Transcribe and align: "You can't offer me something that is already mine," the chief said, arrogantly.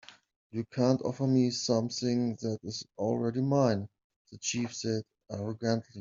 "You 0.49 0.65
can't 0.65 0.99
offer 1.03 1.27
me 1.27 1.51
something 1.51 2.33
that 2.37 2.57
is 2.63 2.83
already 2.97 3.41
mine," 3.43 3.87
the 4.31 4.39
chief 4.39 4.73
said, 4.73 5.03
arrogantly. 5.31 5.99